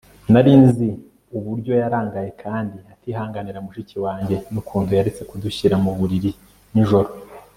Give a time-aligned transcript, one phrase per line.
[0.31, 0.87] nari nzi
[1.37, 6.31] uburyo yarangaye kandi atihanganira mushiki wanjye, nukuntu yaretse kudushyira mu buriri
[6.73, 7.09] nijoro